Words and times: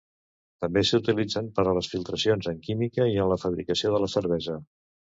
També 0.63 0.81
s'utilitzen 0.91 1.51
per 1.59 1.67
a 1.67 1.75
les 1.79 1.91
filtracions 1.93 2.51
en 2.55 2.59
química 2.71 3.09
i 3.15 3.23
en 3.27 3.31
la 3.37 3.41
fabricació 3.47 3.97
de 3.99 4.05
la 4.07 4.15
cervesa. 4.19 4.61